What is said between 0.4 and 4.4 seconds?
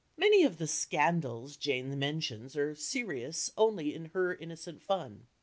of the "scandals" Jane mentions are "serious" only in her